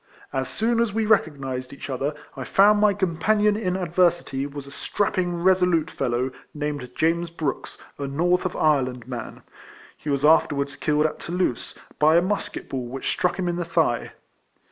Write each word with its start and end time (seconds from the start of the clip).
As 0.33 0.49
soon 0.49 0.79
as 0.79 0.91
we 0.91 1.05
re 1.05 1.19
cognised 1.19 1.71
each 1.71 1.87
other, 1.87 2.15
I 2.35 2.43
found 2.43 2.81
ray 2.83 2.95
companion 2.95 3.55
in 3.55 3.75
adversity 3.77 4.47
was 4.47 4.65
a 4.65 4.71
strapping 4.71 5.35
resolute 5.43 5.91
fellow 5.91 6.31
named 6.55 6.89
James 6.95 7.29
Brooks, 7.29 7.77
a 7.99 8.07
north 8.07 8.43
of 8.43 8.55
Ireland 8.55 9.07
man. 9.07 9.43
He 9.95 10.09
was 10.09 10.25
afterwards 10.25 10.75
killed 10.75 11.05
at 11.05 11.19
Toulouse, 11.19 11.77
by 11.99 12.15
a 12.15 12.21
musket 12.23 12.67
ball 12.67 12.87
which 12.87 13.09
struck 13.11 13.37
him 13.37 13.47
in 13.47 13.57
the 13.57 13.63
thigh. 13.63 14.13